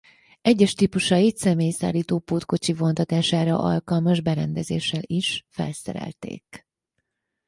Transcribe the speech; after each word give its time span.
Egyes 0.41 0.73
típusait 0.73 1.37
személyszállító 1.37 2.19
pótkocsi 2.19 2.73
vontatására 2.73 3.59
alkalmas 3.59 4.21
berendezéssel 4.21 5.01
is 5.05 5.45
felszerelték. 5.49 6.67